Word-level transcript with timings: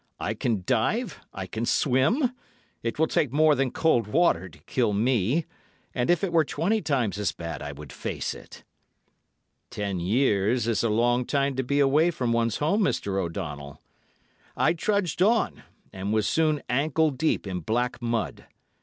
'I 0.19 0.33
can 0.33 0.63
dive, 0.65 1.19
I 1.31 1.45
can 1.45 1.63
swim; 1.63 2.31
it 2.81 2.97
will 2.97 3.05
take 3.05 3.31
more 3.31 3.53
than 3.53 3.69
cold 3.69 4.07
water 4.07 4.49
to 4.49 4.57
kill 4.63 4.93
me; 4.93 5.45
and 5.93 6.09
if 6.09 6.23
it 6.23 6.33
were 6.33 6.43
twenty 6.43 6.81
times 6.81 7.19
as 7.19 7.31
bad 7.31 7.61
I 7.61 7.71
would 7.71 7.93
face 7.93 8.33
it.' 8.33 8.63
Ten 9.69 9.99
years 9.99 10.67
is 10.67 10.83
a 10.83 10.89
long 10.89 11.23
time 11.23 11.55
to 11.55 11.61
be 11.61 11.79
away 11.79 12.09
from 12.09 12.33
one's 12.33 12.57
home, 12.57 12.81
Mr. 12.81 13.19
O'Donnell. 13.21 13.79
I 14.57 14.73
trudged 14.73 15.21
on, 15.21 15.61
and 15.93 16.11
was 16.11 16.27
soon 16.27 16.63
ankle 16.67 17.11
deep 17.11 17.45
in 17.45 17.59
black 17.59 18.01
mud. 18.01 18.47